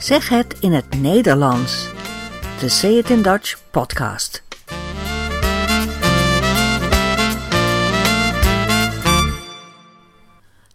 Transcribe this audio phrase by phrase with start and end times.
[0.00, 1.90] Zeg het in het Nederlands.
[2.60, 4.42] De Say It in Dutch podcast.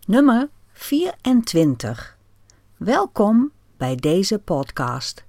[0.06, 2.18] Nummer 24.
[2.78, 5.26] Welkom bij deze podcast.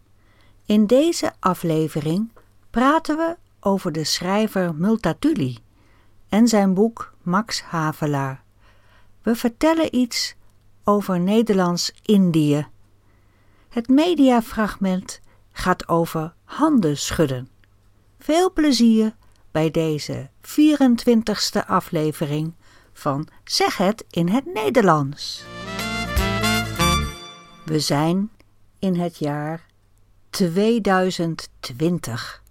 [0.66, 2.30] In deze aflevering
[2.70, 5.58] praten we over de schrijver Multatuli
[6.28, 8.42] en zijn boek Max Havelaar.
[9.22, 10.34] We vertellen iets
[10.84, 12.66] over Nederlands-Indië.
[13.76, 15.20] Het mediafragment
[15.52, 17.48] gaat over handen schudden.
[18.18, 19.16] Veel plezier
[19.50, 22.54] bij deze 24ste aflevering
[22.92, 25.44] van Zeg het in het Nederlands.
[27.64, 28.30] We zijn
[28.78, 29.66] in het jaar
[30.30, 32.42] 2020.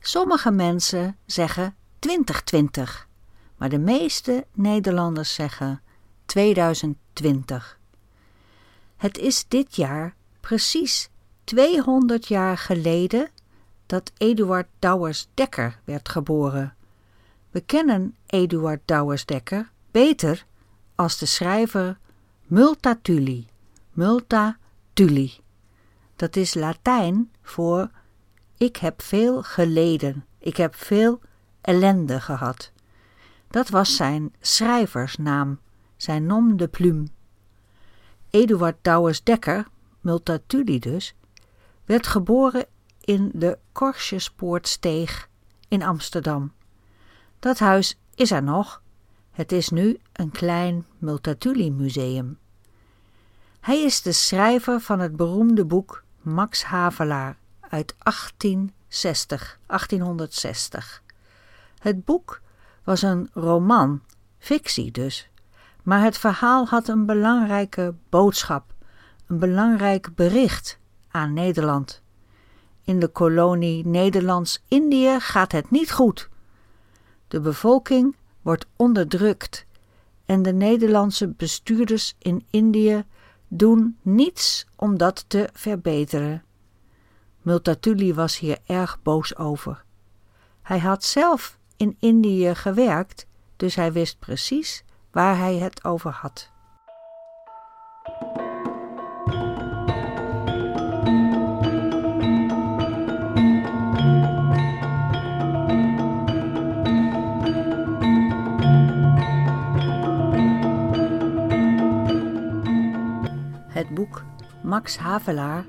[0.00, 3.08] Sommige mensen zeggen 2020,
[3.56, 5.82] maar de meeste Nederlanders zeggen
[6.26, 7.78] 2020.
[8.96, 10.16] Het is dit jaar
[10.48, 11.10] precies
[11.44, 13.30] 200 jaar geleden
[13.86, 16.74] dat Eduard Douwers Dekker werd geboren.
[17.50, 20.46] We kennen Eduard Douwers Dekker beter
[20.94, 21.98] als de schrijver
[22.42, 23.46] Multatuli.
[23.92, 25.32] Multatuli.
[26.16, 27.90] Dat is Latijn voor
[28.56, 31.20] ik heb veel geleden, ik heb veel
[31.60, 32.72] ellende gehad.
[33.50, 35.60] Dat was zijn schrijversnaam,
[35.96, 37.06] zijn nom de plume.
[38.30, 39.66] Eduard Douwers Dekker,
[40.08, 41.14] Multatuli dus,
[41.84, 42.66] werd geboren
[43.00, 45.28] in de Korsjespoortsteeg
[45.68, 46.52] in Amsterdam.
[47.38, 48.82] Dat huis is er nog.
[49.30, 52.38] Het is nu een klein Multatuli museum.
[53.60, 61.02] Hij is de schrijver van het beroemde boek Max Havelaar uit 1860, 1860.
[61.78, 62.40] Het boek
[62.84, 64.02] was een roman,
[64.38, 65.28] fictie dus,
[65.82, 68.76] maar het verhaal had een belangrijke boodschap,
[69.28, 70.78] een belangrijk bericht
[71.10, 72.02] aan Nederland.
[72.84, 76.28] In de kolonie Nederlands-Indië gaat het niet goed.
[77.28, 79.66] De bevolking wordt onderdrukt
[80.26, 83.04] en de Nederlandse bestuurders in Indië
[83.48, 86.44] doen niets om dat te verbeteren.
[87.42, 89.84] Multatuli was hier erg boos over.
[90.62, 96.50] Hij had zelf in Indië gewerkt, dus hij wist precies waar hij het over had.
[114.62, 115.66] Max Havelaar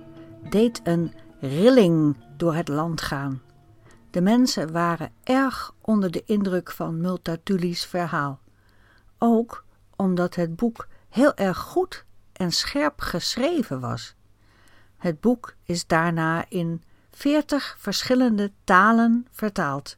[0.49, 3.41] deed een rilling door het land gaan.
[4.11, 8.39] De mensen waren erg onder de indruk van Multatuli's verhaal.
[9.17, 14.15] Ook omdat het boek heel erg goed en scherp geschreven was.
[14.97, 19.97] Het boek is daarna in veertig verschillende talen vertaald.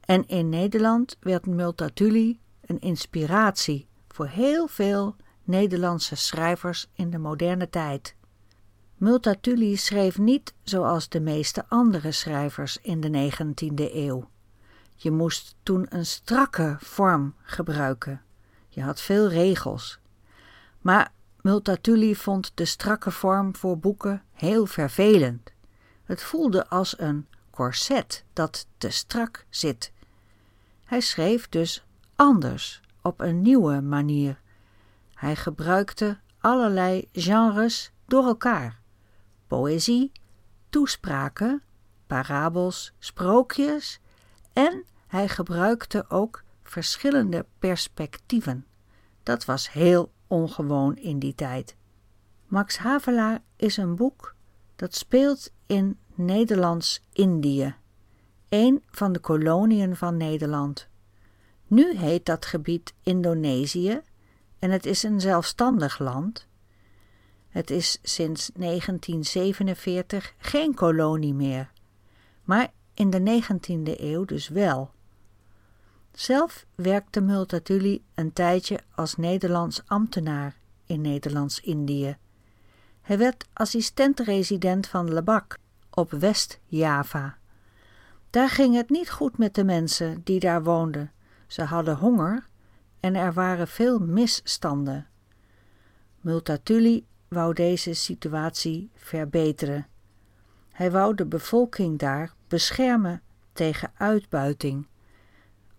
[0.00, 7.70] En in Nederland werd Multatuli een inspiratie voor heel veel Nederlandse schrijvers in de moderne
[7.70, 8.14] tijd.
[8.96, 14.28] Multatuli schreef niet zoals de meeste andere schrijvers in de 19e eeuw.
[14.96, 18.22] Je moest toen een strakke vorm gebruiken.
[18.68, 19.98] Je had veel regels.
[20.80, 25.52] Maar Multatuli vond de strakke vorm voor boeken heel vervelend.
[26.04, 29.92] Het voelde als een corset dat te strak zit.
[30.84, 31.84] Hij schreef dus
[32.16, 34.40] anders, op een nieuwe manier.
[35.20, 38.80] Hij gebruikte allerlei genres door elkaar
[39.46, 40.12] poëzie,
[40.68, 41.62] toespraken,
[42.06, 44.00] parabels, sprookjes
[44.52, 48.66] en hij gebruikte ook verschillende perspectieven.
[49.22, 51.76] Dat was heel ongewoon in die tijd.
[52.46, 54.34] Max Havelaar is een boek
[54.76, 57.74] dat speelt in Nederlands-Indië,
[58.48, 60.88] een van de koloniën van Nederland.
[61.66, 64.00] Nu heet dat gebied Indonesië
[64.60, 66.48] en het is een zelfstandig land
[67.50, 71.72] het is sinds 1947 geen kolonie meer,
[72.44, 74.90] maar in de 19e eeuw dus wel.
[76.12, 82.16] Zelf werkte Multatuli een tijdje als Nederlands ambtenaar in Nederlands-Indië.
[83.00, 85.58] Hij werd assistent-resident van Lebak
[85.90, 87.38] op West-Java.
[88.30, 91.12] Daar ging het niet goed met de mensen die daar woonden.
[91.46, 92.46] Ze hadden honger
[93.00, 95.06] en er waren veel misstanden.
[96.20, 99.86] Multatuli wou deze situatie verbeteren.
[100.70, 104.86] Hij wou de bevolking daar beschermen tegen uitbuiting.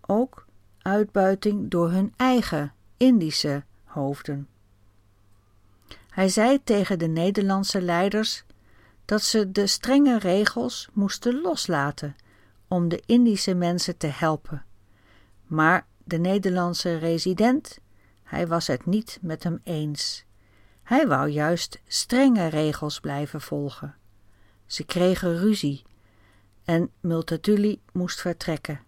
[0.02, 0.46] Ook
[0.78, 4.48] uitbuiting door hun eigen Indische hoofden.
[6.10, 8.44] Hij zei tegen de Nederlandse leiders
[9.06, 12.16] dat ze de strenge regels moesten loslaten
[12.68, 14.66] om de Indische mensen te helpen.
[15.48, 17.80] Maar de Nederlandse resident,
[18.24, 20.26] hij was het niet met hem eens.
[20.84, 23.96] Hij wou juist strenge regels blijven volgen.
[24.66, 25.82] Ze kregen ruzie
[26.64, 28.82] en Multatuli moest vertrekken.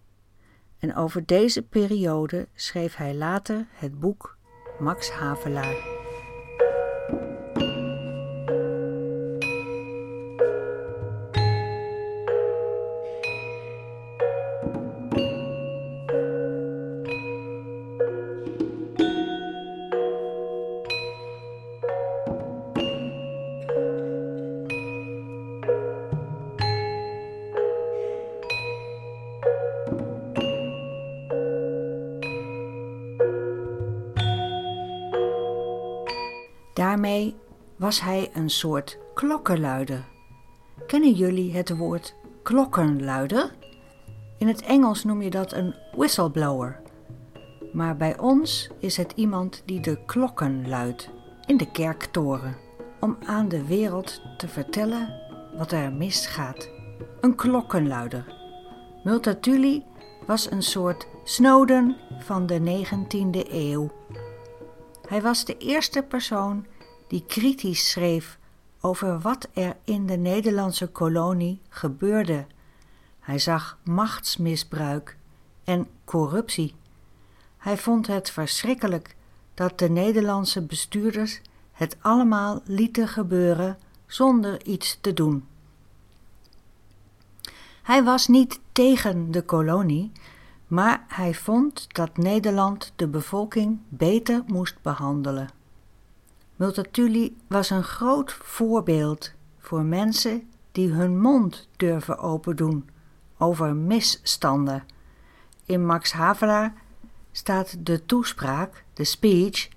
[0.78, 4.36] En over deze periode schreef hij later het boek
[4.78, 5.93] Max Havelaar.
[37.84, 40.04] Was hij een soort klokkenluider.
[40.86, 43.54] Kennen jullie het woord klokkenluider?
[44.38, 46.80] In het Engels noem je dat een whistleblower.
[47.72, 51.10] Maar bij ons is het iemand die de klokken luidt
[51.46, 52.56] in de kerktoren
[53.00, 55.20] om aan de wereld te vertellen
[55.56, 56.68] wat er misgaat.
[57.20, 58.34] Een klokkenluider.
[59.02, 59.84] Multatuli
[60.26, 63.90] was een soort Snowden van de 19e eeuw.
[65.08, 66.66] Hij was de eerste persoon
[67.06, 68.38] die kritisch schreef
[68.80, 72.46] over wat er in de Nederlandse kolonie gebeurde.
[73.20, 75.16] Hij zag machtsmisbruik
[75.64, 76.74] en corruptie.
[77.56, 79.16] Hij vond het verschrikkelijk
[79.54, 81.40] dat de Nederlandse bestuurders
[81.72, 85.46] het allemaal lieten gebeuren zonder iets te doen.
[87.82, 90.12] Hij was niet tegen de kolonie,
[90.66, 95.48] maar hij vond dat Nederland de bevolking beter moest behandelen.
[96.56, 102.88] Multatuli was een groot voorbeeld voor mensen die hun mond durven opendoen
[103.38, 104.84] over misstanden.
[105.64, 106.72] In Max Havelaar
[107.32, 109.68] staat de toespraak, de speech,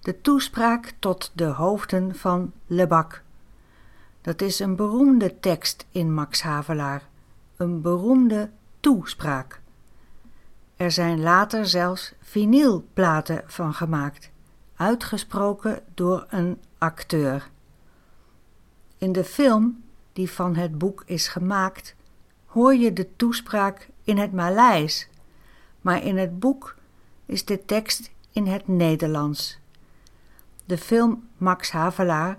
[0.00, 3.22] de toespraak tot de hoofden van Lebak.
[4.20, 7.08] Dat is een beroemde tekst in Max Havelaar,
[7.56, 8.50] een beroemde
[8.80, 9.60] toespraak.
[10.76, 14.30] Er zijn later zelfs vinylplaten van gemaakt
[14.80, 17.50] uitgesproken door een acteur.
[18.98, 19.82] In de film
[20.12, 21.94] die van het boek is gemaakt,
[22.46, 25.08] hoor je de toespraak in het Maleis,
[25.80, 26.76] maar in het boek
[27.26, 29.58] is de tekst in het Nederlands.
[30.64, 32.38] De film Max Havelaar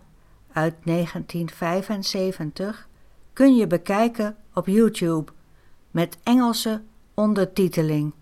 [0.51, 2.87] uit 1975
[3.33, 5.31] kun je bekijken op YouTube
[5.91, 6.81] met Engelse
[7.13, 8.13] ondertiteling.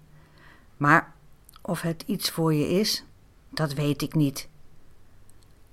[0.78, 1.14] Maar
[1.62, 3.04] of het iets voor je is,
[3.50, 4.50] dat weet ik niet.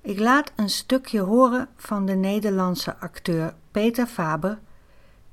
[0.01, 4.59] Ik laat een stukje horen van de Nederlandse acteur Peter Faber,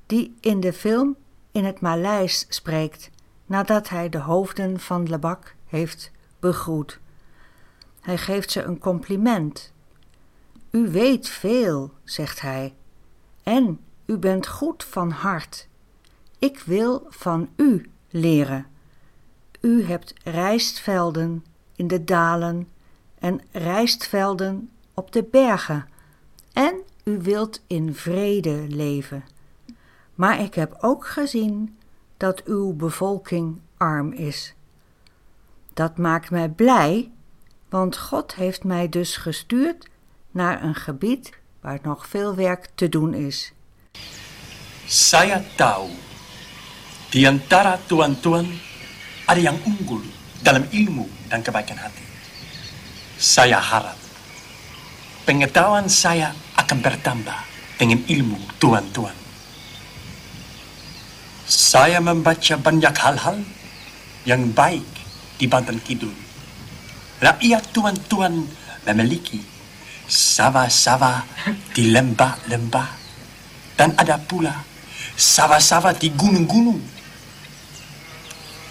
[0.05, 1.15] die in de film
[1.51, 3.09] in het Maleis spreekt
[3.45, 6.99] nadat hij de hoofden van Lebak heeft begroet.
[8.01, 9.73] Hij geeft ze een compliment.
[10.71, 12.73] U weet veel, zegt hij,
[13.43, 15.67] en u bent goed van hart.
[16.39, 18.65] Ik wil van u leren.
[19.61, 21.45] U hebt rijstvelden
[21.75, 22.67] in de dalen
[23.19, 25.87] en rijstvelden op de bergen.
[26.53, 29.23] En u wilt in vrede leven.
[30.15, 31.77] Maar ik heb ook gezien
[32.17, 34.53] dat uw bevolking arm is.
[35.73, 37.11] Dat maakt mij blij,
[37.69, 39.87] want God heeft mij dus gestuurd
[40.31, 43.53] naar een gebied waar nog veel werk te doen is.
[44.85, 45.89] Saya tahu
[47.87, 48.45] tuan-tuan
[49.25, 52.03] ada unggul dalam ilmu dan kebaikan hati.
[53.15, 53.95] Saya harap
[55.23, 57.39] pengetahuan saya akan bertambah
[57.79, 59.15] dengan ilmu tuan-tuan.
[61.45, 63.37] Saya membaca banyak hal-hal
[64.25, 64.87] yang baik
[65.37, 66.13] di Banten Kidul.
[67.21, 68.43] Rakyat tuan-tuan
[68.89, 69.39] memiliki
[70.09, 71.25] sawah-sawah
[71.73, 72.89] di lembah-lembah
[73.77, 74.65] dan ada pula
[75.15, 76.81] sawah-sawah di gunung-gunung.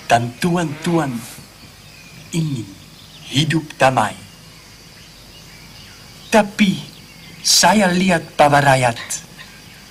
[0.04, 1.16] Dan tuan-tuan
[2.34, 2.66] ingin
[3.30, 4.18] hidup damai.
[6.34, 6.82] Tapi
[7.46, 8.98] saya lihat bahwa rakyat,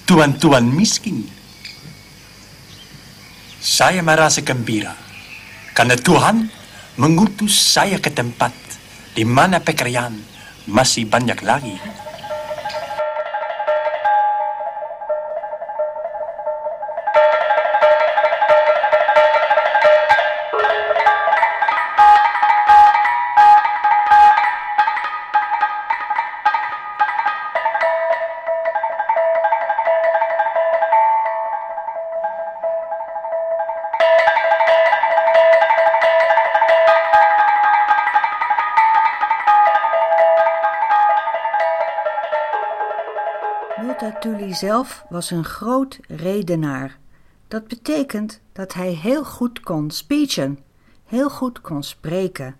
[0.03, 1.23] tuan-tuan miskin.
[3.63, 4.91] Saya merasa gembira
[5.71, 6.51] karena Tuhan
[6.99, 8.51] mengutus saya ke tempat
[9.15, 10.19] di mana pekerjaan
[10.67, 11.79] masih banyak lagi.
[44.23, 46.97] Multatuli zelf was een groot redenaar.
[47.47, 50.59] Dat betekent dat hij heel goed kon speechen,
[51.05, 52.55] heel goed kon spreken.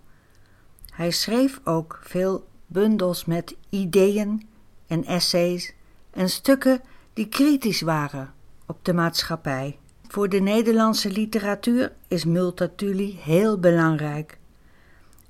[0.92, 4.48] Hij schreef ook veel bundels met ideeën
[4.88, 5.74] en essays
[6.12, 6.82] en stukken
[7.14, 8.34] die kritisch waren
[8.68, 9.80] op de maatschappij.
[10.08, 14.38] Voor de Nederlandse literatuur is Multatuli heel belangrijk.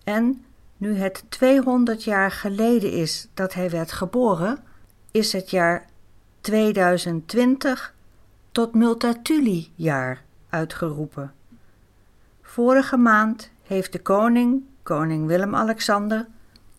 [0.03, 0.45] En
[0.77, 4.63] nu het 200 jaar geleden is dat hij werd geboren,
[5.11, 5.91] is het jaar
[6.43, 7.93] 2020
[8.51, 11.33] tot Multatuli-jaar uitgeroepen.
[12.41, 16.27] Vorige maand heeft de koning, koning Willem-Alexander,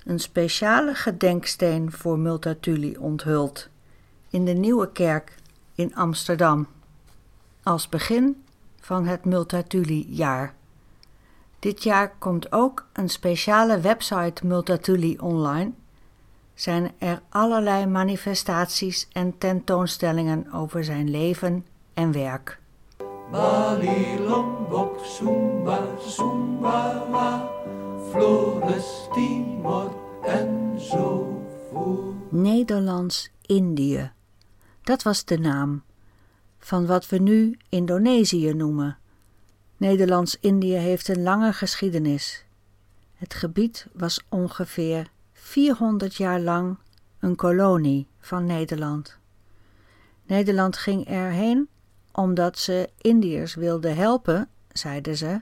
[0.04, 3.68] een speciale gedenksteen voor Multatuli onthuld
[4.30, 5.34] in de Nieuwe Kerk
[5.74, 6.66] in Amsterdam
[7.62, 8.44] als begin
[8.80, 10.54] van het Multatuli-jaar.
[11.58, 15.72] Dit jaar komt ook een speciale website Multatuli online.
[16.54, 22.60] Zijn er allerlei manifestaties en tentoonstellingen over zijn leven en werk.
[23.30, 27.50] Bali, Lombok, Sumba, Sumbawa,
[28.10, 32.32] Flores, Timor en zo voort.
[32.32, 34.12] Nederlands-Indië.
[34.82, 35.82] Dat was de naam
[36.58, 38.98] van wat we nu Indonesië noemen.
[39.76, 42.44] Nederlands-Indië heeft een lange geschiedenis.
[43.14, 45.06] Het gebied was ongeveer
[45.54, 46.78] 400 jaar lang
[47.18, 49.18] een kolonie van Nederland.
[50.26, 51.68] Nederland ging erheen
[52.12, 55.40] omdat ze Indiërs wilden helpen, zeiden ze,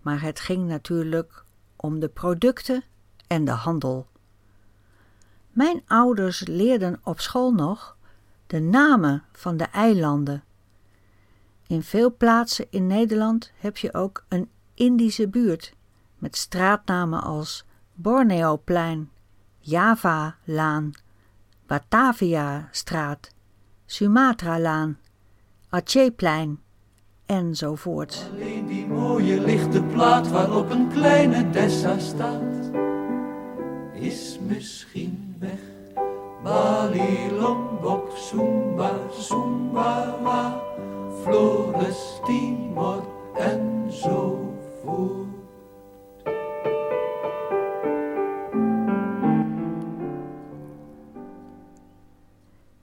[0.00, 1.44] maar het ging natuurlijk
[1.76, 2.84] om de producten
[3.26, 4.06] en de handel.
[5.50, 7.96] Mijn ouders leerden op school nog
[8.46, 10.44] de namen van de eilanden
[11.66, 15.74] in veel plaatsen in Nederland heb je ook een Indische buurt
[16.18, 19.10] met straatnamen als Borneoplein,
[19.66, 20.94] Java-laan,
[21.66, 23.30] Batavia-straat,
[23.86, 24.98] Sumatra-laan,
[25.70, 26.58] Aceh-plein
[27.26, 28.30] enzovoort.
[28.32, 32.70] Alleen die mooie lichte plaat waarop een kleine Dessa staat,
[33.92, 35.60] is misschien weg.
[36.42, 40.62] Bali, Lombok, Sumba, Sumbawa.
[41.26, 43.02] Flores, Timor
[43.34, 43.90] en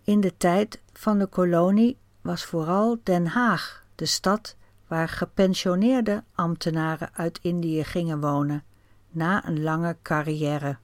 [0.04, 4.56] In de tijd van de kolonie was vooral Den Haag de stad
[4.88, 8.64] waar gepensioneerde ambtenaren uit Indië gingen wonen
[9.10, 10.78] na een lange carrière.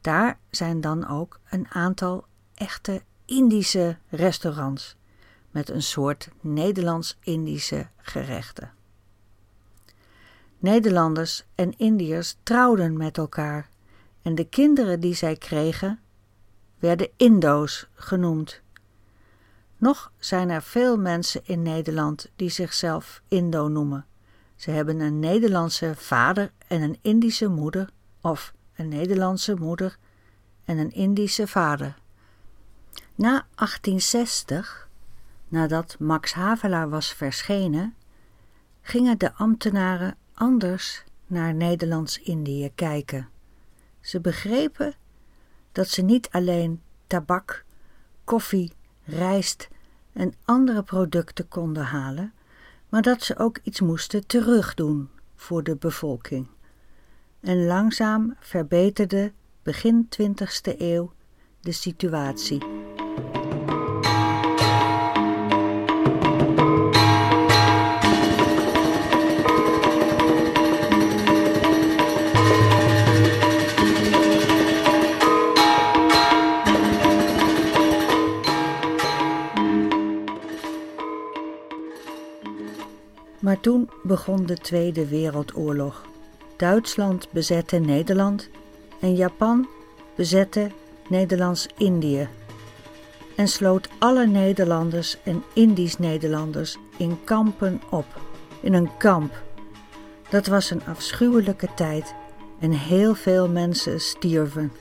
[0.00, 4.96] Daar zijn dan ook een aantal echte Indische restaurants
[5.50, 8.72] met een soort Nederlands-Indische gerechten.
[10.58, 13.68] Nederlanders en Indiërs trouwden met elkaar
[14.22, 16.00] en de kinderen die zij kregen
[16.78, 18.60] werden Indo's genoemd.
[19.76, 24.06] Nog zijn er veel mensen in Nederland die zichzelf Indo noemen.
[24.56, 29.96] Ze hebben een Nederlandse vader en een Indische moeder, of een Nederlandse moeder
[30.64, 31.98] en een Indische vader.
[33.14, 34.88] Na 1860
[35.48, 37.94] Nadat Max Havelaar was verschenen,
[38.80, 43.28] gingen de ambtenaren anders naar Nederlands-Indië kijken.
[44.00, 44.94] Ze begrepen
[45.78, 47.64] dat ze niet alleen tabak,
[48.24, 48.72] koffie,
[49.04, 49.68] rijst
[50.12, 52.32] en andere producten konden halen,
[52.88, 56.46] maar dat ze ook iets moesten terugdoen voor de bevolking.
[57.40, 59.32] En langzaam verbeterde
[59.62, 61.12] begin 20e eeuw
[61.60, 62.77] de situatie.
[83.60, 86.06] Toen begon de Tweede Wereldoorlog.
[86.56, 88.48] Duitsland bezette Nederland
[89.00, 89.68] en Japan
[90.14, 90.70] bezette
[91.08, 92.28] Nederlands-Indië
[93.36, 98.06] en sloot alle Nederlanders en Indisch-Nederlanders in kampen op.
[98.60, 99.42] In een kamp.
[100.30, 102.14] Dat was een afschuwelijke tijd
[102.60, 104.72] en heel veel mensen stierven.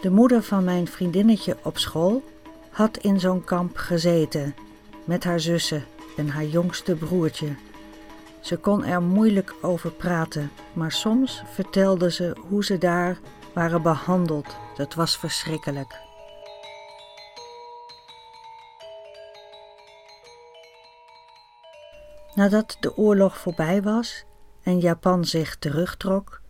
[0.00, 2.22] De moeder van mijn vriendinnetje op school
[2.70, 4.54] had in zo'n kamp gezeten
[5.04, 5.84] met haar zussen
[6.16, 7.54] en haar jongste broertje.
[8.40, 13.18] Ze kon er moeilijk over praten, maar soms vertelde ze hoe ze daar
[13.54, 14.56] waren behandeld.
[14.76, 16.04] Dat was verschrikkelijk.
[22.34, 24.24] Nadat de oorlog voorbij was
[24.62, 26.40] en Japan zich terugtrok,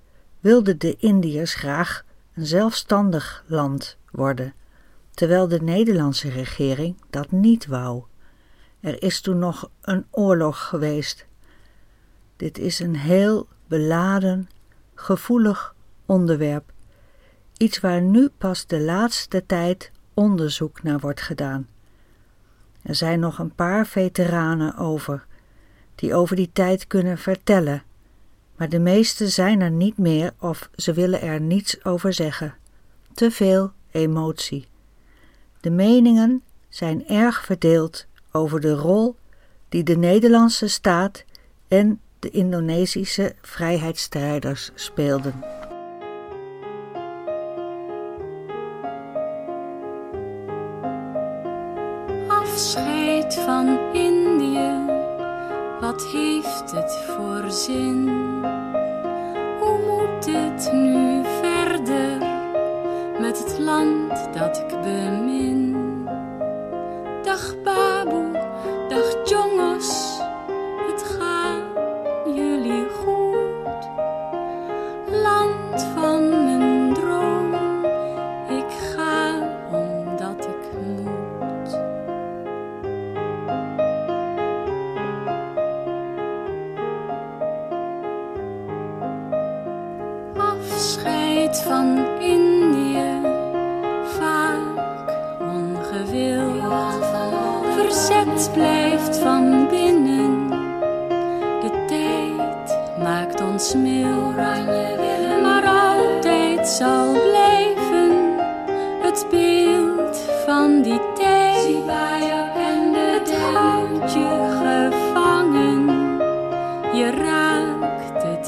[0.41, 2.05] wilden de Indiërs graag
[2.35, 4.55] een zelfstandig land worden
[5.17, 8.05] terwijl de Nederlandse regering dat niet wou.
[8.87, 11.27] Er is toen nog een oorlog geweest.
[12.37, 14.49] Dit is een heel beladen,
[14.95, 15.75] gevoelig
[16.05, 16.73] onderwerp,
[17.57, 21.69] iets waar nu pas de laatste tijd onderzoek naar wordt gedaan.
[22.83, 25.27] Er zijn nog een paar veteranen over,
[25.95, 27.83] die over die tijd kunnen vertellen,
[28.57, 32.55] maar de meesten zijn er niet meer of ze willen er niets over zeggen.
[33.15, 34.69] Te veel emotie.
[35.61, 39.17] De meningen zijn erg verdeeld over de rol
[39.69, 41.25] die de Nederlandse staat
[41.69, 45.35] en de Indonesische vrijheidsstrijders speelden.
[52.29, 54.85] Afscheid van Indië,
[55.81, 58.09] wat heeft het voor zin?
[59.61, 62.19] Hoe moet het nu verder
[63.21, 65.66] met het land dat ik bemin?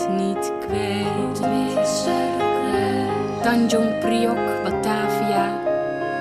[0.09, 1.41] Niet kwijt.
[3.43, 5.47] Tanjung Priok, Batavia,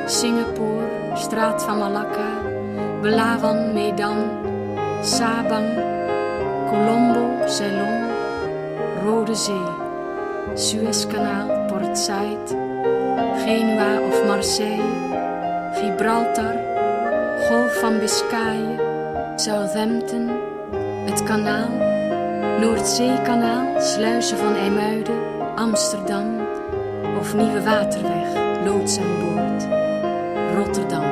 [0.06, 2.30] Singapore, Straat van Malacca,
[3.02, 4.18] Belawan, Medan,
[5.02, 5.68] Sabang,
[6.70, 8.08] Colombo, Ceylon,
[9.04, 9.68] Rode Zee,
[10.54, 12.56] Suezkanaal, Port Said,
[13.44, 14.92] Genua of Marseille,
[15.74, 16.56] Gibraltar,
[17.48, 18.80] Golf van Biscayen,
[19.36, 20.30] Southampton,
[21.06, 21.97] het kanaal,
[22.60, 25.16] Noordzeekanaal, sluizen van IJmuiden,
[25.56, 26.26] Amsterdam
[27.20, 28.28] of Nieuwe Waterweg,
[28.66, 29.68] loods boord,
[30.56, 31.04] Rotterdam.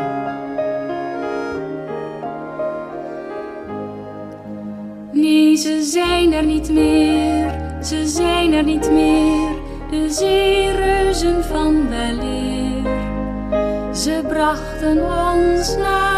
[5.12, 7.54] Nee, ze zijn er niet meer,
[7.84, 9.50] ze zijn er niet meer,
[9.90, 12.94] de zeereuzen van weleer.
[13.94, 16.15] Ze brachten ons naar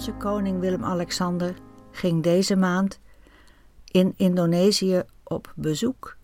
[0.00, 1.54] Onze koning Willem-Alexander
[1.90, 2.98] ging deze maand
[3.90, 6.16] in Indonesië op bezoek.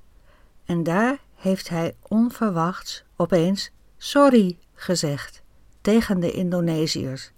[0.64, 5.42] En daar heeft hij onverwachts opeens sorry gezegd
[5.80, 7.30] tegen de Indonesiërs.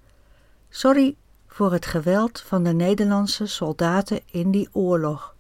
[0.68, 5.35] Sorry voor het geweld van de Nederlandse soldaten in die oorlog.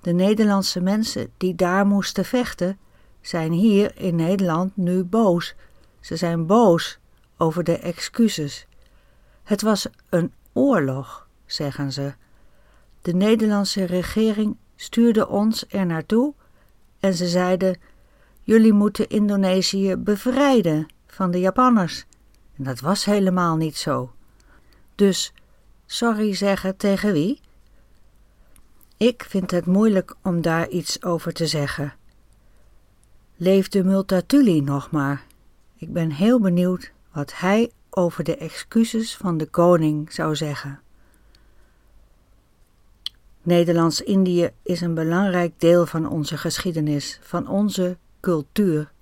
[0.00, 2.78] De Nederlandse mensen die daar moesten vechten,
[3.20, 5.54] zijn hier in Nederland nu boos.
[6.00, 6.98] Ze zijn boos
[7.36, 8.68] over de excuses.
[9.50, 12.12] Het was een oorlog, zeggen ze.
[13.02, 16.34] De Nederlandse regering stuurde ons er naartoe
[17.00, 17.78] en ze zeiden:
[18.42, 22.04] Jullie moeten Indonesië bevrijden van de Japanners.
[22.56, 24.12] En dat was helemaal niet zo.
[24.94, 25.32] Dus
[25.86, 27.40] sorry zeggen tegen wie?
[28.96, 31.94] Ik vind het moeilijk om daar iets over te zeggen.
[33.36, 35.24] Leefde Multatuli nog maar?
[35.76, 40.80] Ik ben heel benieuwd wat hij over de excuses van de koning zou zeggen.
[43.42, 48.92] Nederlands-Indië is een belangrijk deel van onze geschiedenis, van onze cultuur.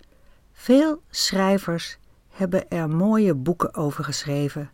[0.52, 1.98] Veel schrijvers
[2.28, 4.70] hebben er mooie boeken over geschreven.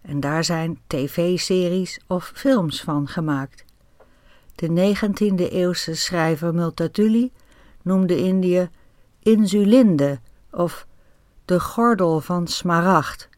[0.00, 3.64] En daar zijn tv-series of films van gemaakt.
[4.54, 7.32] De 19e eeuwse schrijver Multatuli
[7.82, 8.70] noemde Indië
[9.18, 10.86] Insulinde of
[11.44, 13.28] de gordel van smaragd.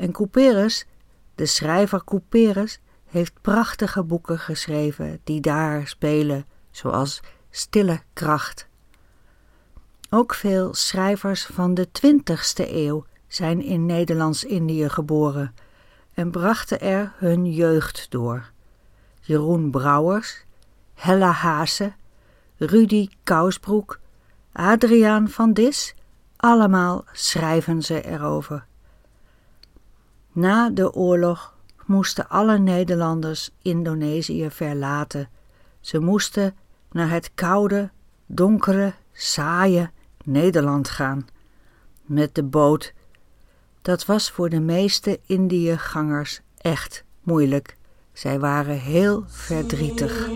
[0.00, 0.86] En Couperus,
[1.34, 8.68] de schrijver Couperus, heeft prachtige boeken geschreven die daar spelen, zoals Stille Kracht.
[10.10, 15.54] Ook veel schrijvers van de 20ste eeuw zijn in Nederlands-Indië geboren
[16.14, 18.50] en brachten er hun jeugd door.
[19.20, 20.44] Jeroen Brouwers,
[20.94, 21.92] Hella Haase,
[22.56, 24.00] Rudy Kousbroek,
[24.52, 25.94] Adriaan van Dis,
[26.36, 28.68] allemaal schrijven ze erover.
[30.32, 31.54] Na de oorlog
[31.86, 35.28] moesten alle Nederlanders Indonesië verlaten.
[35.80, 36.56] Ze moesten
[36.90, 37.90] naar het koude,
[38.26, 39.90] donkere, saaie
[40.24, 41.26] Nederland gaan.
[42.02, 42.92] Met de boot.
[43.82, 47.76] Dat was voor de meeste Indiëgangers echt moeilijk.
[48.12, 50.28] Zij waren heel verdrietig.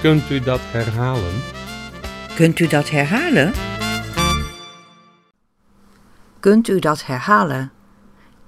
[0.00, 1.42] Kunt u dat herhalen?
[2.34, 3.52] Kunt u dat herhalen?
[6.40, 7.72] Kunt u dat herhalen?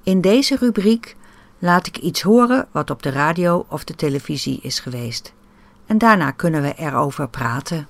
[0.02, 1.16] In deze rubriek
[1.58, 5.32] laat ik iets horen wat op de radio of de televisie is geweest.
[5.86, 7.88] En daarna kunnen we erover praten.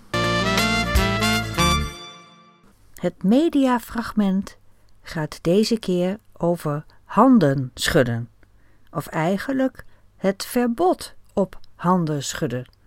[2.95, 4.57] Het mediafragment
[5.03, 8.29] gaat deze keer over handen schudden.
[8.91, 9.85] Of eigenlijk
[10.17, 12.79] het verbod op handen schudden.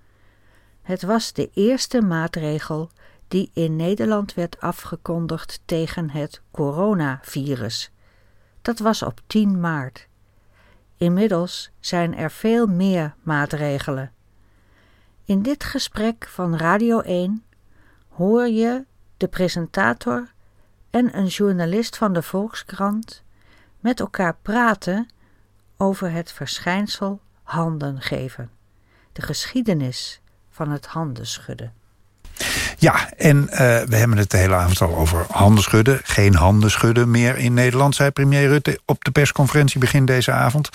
[0.83, 2.89] Het was de eerste maatregel
[3.27, 7.91] die in Nederland werd afgekondigd tegen het coronavirus.
[8.61, 10.07] Dat was op 10 maart.
[10.97, 14.11] Inmiddels zijn er veel meer maatregelen.
[15.25, 17.43] In dit gesprek van Radio 1
[18.09, 18.85] hoor je
[19.17, 20.31] de presentator
[20.89, 23.23] en een journalist van de Volkskrant
[23.79, 25.07] met elkaar praten
[25.77, 28.51] over het verschijnsel handen geven,
[29.11, 30.21] de geschiedenis
[30.53, 31.73] van het handen schudden.
[32.77, 35.99] Ja, en eh, we hebben het de hele avond al over handen schudden.
[36.03, 40.69] Geen handen schudden meer in Nederland, zei premier Rutte op de persconferentie begin deze avond.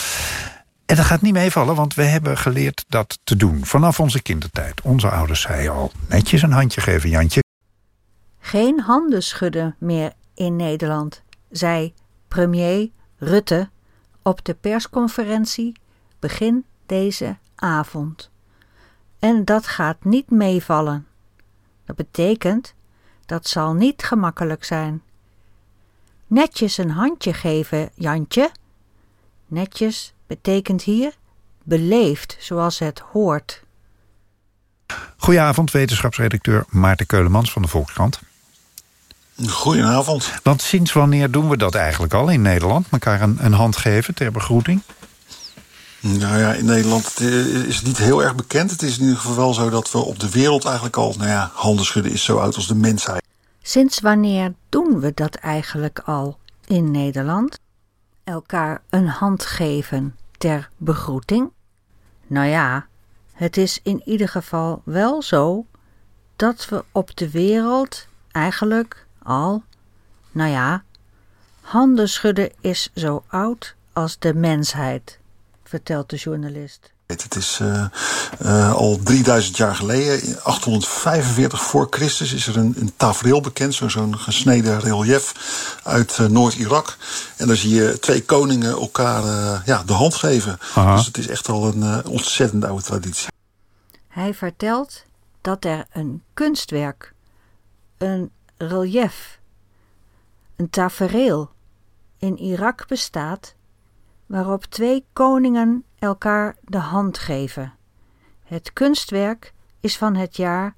[0.87, 3.65] En dat gaat niet meevallen, want we hebben geleerd dat te doen.
[3.65, 4.81] Vanaf onze kindertijd.
[4.81, 7.43] Onze ouders zeiden al, netjes een handje geven, Jantje.
[8.41, 11.95] Geen handen schudden meer in Nederland, zei
[12.29, 13.69] premier Rutte
[14.23, 15.77] op de persconferentie
[16.19, 18.31] begin deze avond.
[19.19, 21.07] En dat gaat niet meevallen.
[21.85, 22.75] Dat betekent
[23.27, 25.03] dat zal niet gemakkelijk zijn.
[26.27, 28.51] Netjes een handje geven, Jantje.
[29.47, 31.13] Netjes betekent hier
[31.63, 33.63] beleefd, zoals het hoort.
[35.17, 38.21] Goedenavond, wetenschapsredacteur Maarten Keulemans van de Volkskrant.
[39.47, 40.33] Goedenavond.
[40.43, 42.87] Want sinds wanneer doen we dat eigenlijk al in Nederland?
[42.91, 44.83] Elkaar een, een hand geven ter begroeting?
[46.01, 48.71] Nou ja, in Nederland is het niet heel erg bekend.
[48.71, 51.15] Het is in ieder geval wel zo dat we op de wereld eigenlijk al...
[51.17, 53.23] nou ja, handen schudden is zo oud als de mensheid.
[53.63, 57.59] Sinds wanneer doen we dat eigenlijk al in Nederland?
[58.25, 61.51] Elkaar een hand geven ter begroeting?
[62.27, 62.87] Nou ja,
[63.33, 65.67] Het is in ieder geval wel zo
[66.37, 69.63] dat we op de wereld eigenlijk al,
[70.31, 70.83] nou ja,
[71.61, 75.19] handen schudden is zo oud als de mensheid,
[75.69, 76.93] vertelt de journalist.
[77.07, 77.85] Het is uh,
[78.43, 83.75] uh, al 3000 jaar geleden, in 845 voor Christus, is er een, een tafereel bekend,
[83.75, 85.35] zo'n gesneden relief
[85.83, 86.97] uit uh, Noord-Irak.
[87.37, 89.23] En daar zie je twee koningen elkaar
[89.67, 90.59] ja, de hand geven.
[90.75, 90.97] Aha.
[90.97, 93.29] Dus het is echt al een ontzettend oude traditie.
[94.09, 95.05] Hij vertelt
[95.41, 97.13] dat er een kunstwerk,
[97.99, 99.39] een relief,
[100.57, 101.51] een tafereel
[102.19, 103.55] in Irak bestaat
[104.29, 107.75] waarop twee koningen elkaar de hand geven.
[108.43, 110.75] Het kunstwerk is van het jaar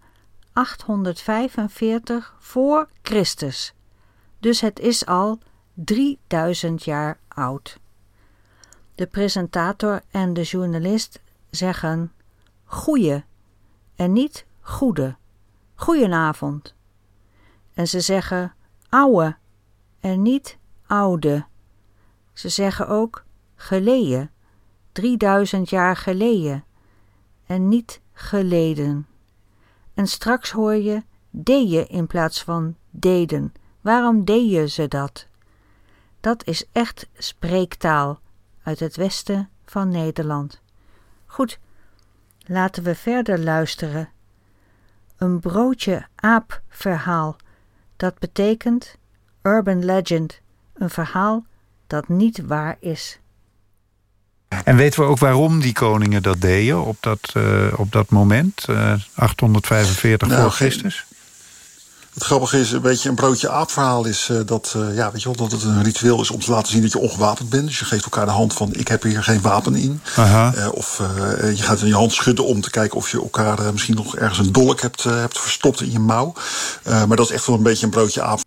[0.52, 3.74] 845 voor Christus,
[4.38, 5.38] dus het is al
[5.74, 7.78] 3000 jaar oud.
[8.94, 12.12] De presentator en de journalist zeggen
[12.64, 13.24] goeie
[13.96, 15.16] en niet goede.
[15.74, 16.74] Goedenavond.
[17.74, 18.54] En ze zeggen
[18.88, 19.36] ouwe
[20.00, 21.46] en niet oude.
[22.32, 23.24] Ze zeggen ook
[23.60, 24.30] geleden,
[24.92, 26.64] 3000 jaar geleden
[27.46, 29.06] en niet geleden.
[29.94, 33.52] En straks hoor je deeën in plaats van deden.
[33.80, 35.26] Waarom deden ze dat?
[36.20, 38.20] Dat is echt spreektaal
[38.62, 40.60] uit het westen van Nederland.
[41.26, 41.58] Goed,
[42.46, 44.08] laten we verder luisteren.
[45.16, 47.36] Een broodje aap verhaal.
[47.96, 48.96] Dat betekent
[49.42, 50.40] urban legend,
[50.72, 51.44] een verhaal
[51.86, 53.20] dat niet waar is.
[54.64, 58.66] En weten we ook waarom die koningen dat deden op dat, uh, op dat moment,
[58.70, 61.04] uh, 845 nou, voor Christus?
[62.14, 65.48] Het grappige is, een beetje een broodje aapverhaal is uh, dat, ja, weet je wel,
[65.48, 67.66] dat het een ritueel is om te laten zien dat je ongewapend bent.
[67.66, 70.00] Dus je geeft elkaar de hand van, ik heb hier geen wapen in.
[70.72, 71.02] of
[71.54, 74.46] je gaat in je hand schudden om te kijken of je elkaar misschien nog ergens
[74.46, 76.32] een dolk hebt, hebt verstopt in je mouw.
[76.84, 78.40] maar dat is echt wel een beetje een broodje aap.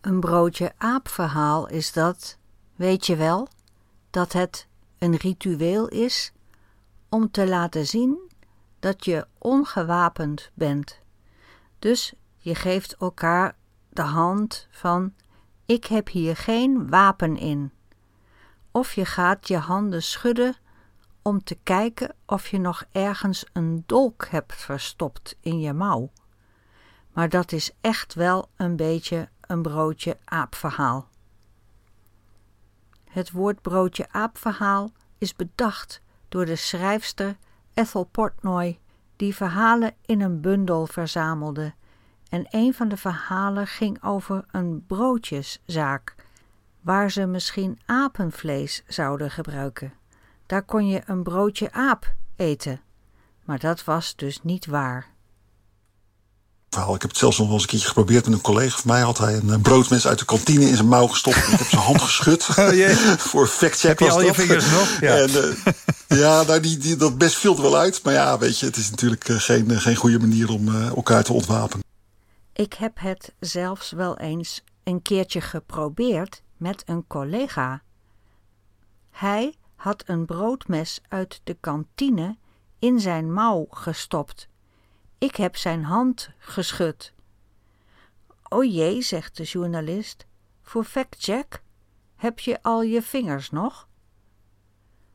[0.00, 2.36] Een broodje aapverhaal is dat,
[2.76, 3.48] weet je wel,
[4.10, 4.66] dat het
[5.00, 6.32] een ritueel is
[7.08, 8.30] om te laten zien
[8.78, 11.00] dat je ongewapend bent.
[11.78, 13.56] Dus je geeft elkaar
[13.88, 15.14] de hand van
[15.66, 17.72] ik heb hier geen wapen in.
[18.70, 20.56] Of je gaat je handen schudden
[21.22, 26.10] om te kijken of je nog ergens een dolk hebt verstopt in je mouw.
[27.12, 31.08] Maar dat is echt wel een beetje een broodje aapverhaal.
[33.10, 37.36] Het woord broodje aapverhaal is bedacht door de schrijfster
[37.74, 38.78] Ethel Portnoy,
[39.16, 41.74] die verhalen in een bundel verzamelde.
[42.28, 46.14] En een van de verhalen ging over een broodjeszaak,
[46.80, 49.92] waar ze misschien apenvlees zouden gebruiken.
[50.46, 52.80] Daar kon je een broodje aap eten,
[53.44, 55.09] maar dat was dus niet waar
[56.70, 56.94] verhaal.
[56.94, 59.00] Ik heb het zelfs nog wel eens een keertje geprobeerd met een collega van mij.
[59.00, 61.36] Had hij een eh, broodmes uit de kantine in zijn mouw gestopt.
[61.36, 62.48] ik heb zijn hand geschud.
[62.60, 64.98] Oh, Voor fact check Heb je al je vingers nog?
[65.00, 68.02] Ja, en, uh, ja nou, die, die, dat best viel er wel uit.
[68.02, 71.32] Maar ja, weet je, het is natuurlijk uh, geen, geen goede manier om elkaar te
[71.32, 71.84] ontwapenen.
[72.52, 77.82] Ik heb het zelfs wel eens een keertje geprobeerd met een collega.
[79.10, 82.36] Hij had een broodmes uit de kantine
[82.78, 84.48] in zijn mouw gestopt
[85.20, 87.12] ik heb zijn hand geschud.
[88.48, 90.26] O jee, zegt de journalist,
[90.62, 91.62] voor factcheck
[92.16, 93.88] heb je al je vingers nog?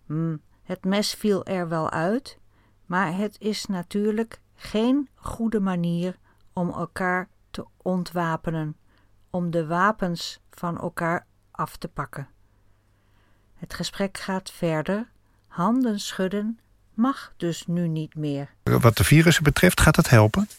[0.05, 2.39] Hm, het mes viel er wel uit,
[2.85, 6.17] maar het is natuurlijk geen goede manier
[6.53, 8.77] om elkaar te ontwapenen,
[9.29, 12.29] om de wapens van elkaar af te pakken.
[13.53, 15.11] Het gesprek gaat verder,
[15.47, 16.59] handen schudden
[16.95, 18.49] mag dus nu niet meer.
[18.63, 20.49] Wat de virussen betreft, gaat dat helpen?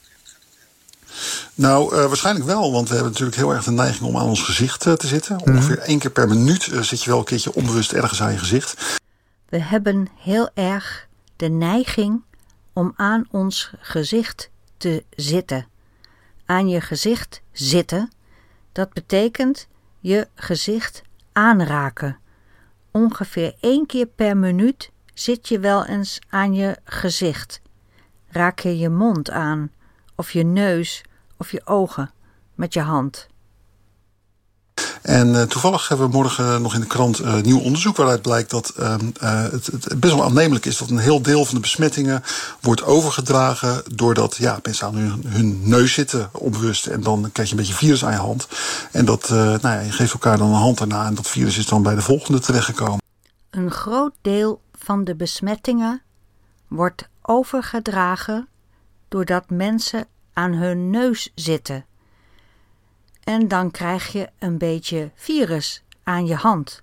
[1.55, 4.43] Nou, uh, waarschijnlijk wel, want we hebben natuurlijk heel erg de neiging om aan ons
[4.43, 5.37] gezicht uh, te zitten.
[5.37, 5.51] Mhm.
[5.51, 8.39] Ongeveer één keer per minuut uh, zit je wel een keertje onbewust ergens aan je
[8.39, 9.01] gezicht.
[9.49, 12.23] We hebben heel erg de neiging
[12.73, 15.67] om aan ons gezicht te zitten.
[16.45, 18.13] Aan je gezicht zitten,
[18.73, 19.67] dat betekent
[20.01, 22.19] je gezicht aanraken.
[22.91, 27.61] Ongeveer één keer per minuut Zit je wel eens aan je gezicht?
[28.29, 29.71] Raak je je mond aan,
[30.15, 31.03] of je neus,
[31.37, 32.11] of je ogen
[32.55, 33.27] met je hand?
[35.03, 38.51] En uh, toevallig hebben we morgen nog in de krant uh, nieuw onderzoek waaruit blijkt
[38.51, 42.23] dat uh, het, het, best wel aannemelijk is dat een heel deel van de besmettingen
[42.61, 47.55] wordt overgedragen doordat ja, mensen aan hun, hun neus zitten onbewust en dan krijg je
[47.55, 48.49] een beetje virus aan je hand.
[48.93, 51.67] En dat, nou ja, je geeft elkaar dan een hand erna en dat virus is
[51.67, 53.05] dan bij de volgende terechtgekomen.
[53.51, 56.03] Een groot deel van de besmettingen
[56.67, 58.49] wordt overgedragen
[59.09, 61.85] doordat mensen aan hun neus zitten.
[63.25, 66.83] En dan krijg je een beetje virus aan je hand.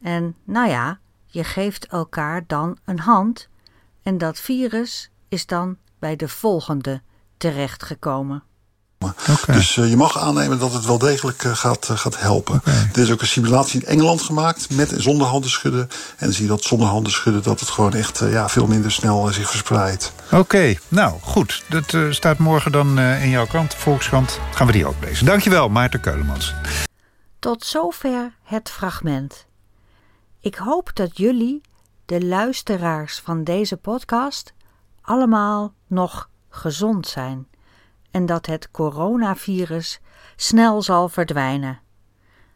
[0.00, 3.48] En nou ja, je geeft elkaar dan een hand
[4.02, 7.02] en dat virus is dan bij de volgende
[7.36, 8.42] terechtgekomen.
[9.46, 12.62] Dus eh, je mag aannemen dat het wel degelijk eh, gaat, eh, gaat helpen.
[12.92, 15.80] Er is ook een simulatie in Engeland gemaakt met en zonder handen schudden.
[16.16, 18.92] En dan zie je dat zonder handen schudden dat het gewoon echt ja, veel minder
[18.92, 20.12] snel zich verspreidt.
[20.32, 21.64] Oké, nou goed.
[21.68, 24.40] Dat eh, staat morgen dan eh, in jouw krant, Volkskrant.
[24.52, 25.26] Gaan we die ook lezen.
[25.26, 26.54] Dankjewel, Maarten Keulemans.
[27.38, 29.46] Tot zover het fragment.
[30.40, 31.60] Ik hoop dat jullie,
[32.06, 34.52] de luisteraars van deze podcast,
[35.02, 37.46] allemaal nog gezond zijn
[38.18, 40.00] en dat het coronavirus
[40.36, 41.80] snel zal verdwijnen.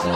[0.00, 0.12] Een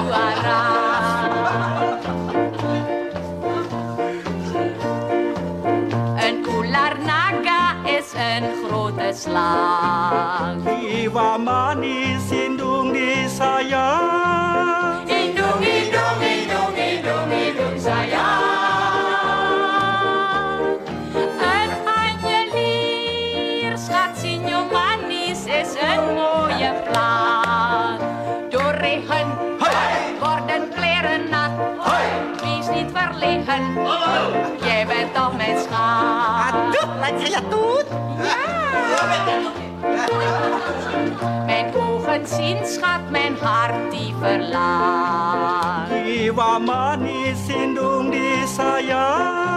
[6.49, 10.69] ular naga is een grote slang.
[11.03, 11.37] Iwa
[33.63, 36.55] verlegen, jij bent toch mijn schat.
[36.55, 37.87] Aduh, laat je doet?
[38.23, 38.65] Ja.
[41.47, 45.89] Mijn ogen zien, schat, mijn hart die verlaat.
[46.05, 49.54] Iwa manis indung di sayang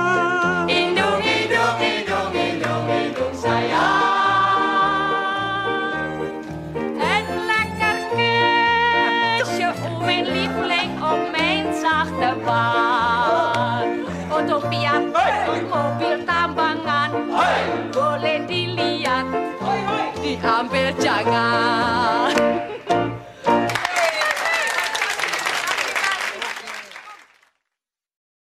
[20.42, 22.27] hampir jangan